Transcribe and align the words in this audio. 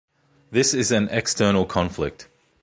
This 0.49 0.73
is 0.73 0.91
an 0.91 1.09
external 1.11 1.63
conflict. 1.67 2.27